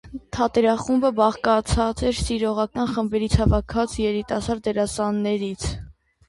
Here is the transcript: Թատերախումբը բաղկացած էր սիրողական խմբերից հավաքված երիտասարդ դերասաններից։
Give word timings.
Թատերախումբը 0.35 1.11
բաղկացած 1.19 2.01
էր 2.11 2.17
սիրողական 2.29 2.89
խմբերից 2.95 3.37
հավաքված 3.43 3.95
երիտասարդ 4.05 4.65
դերասաններից։ 4.71 5.69